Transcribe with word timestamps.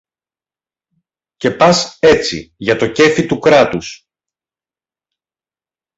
Και 1.35 1.51
πας 1.51 1.97
έτσι, 2.01 2.53
για 2.57 2.75
το 2.75 2.91
κέφι 2.91 3.25
του 3.25 3.39
Κράτους 3.39 4.05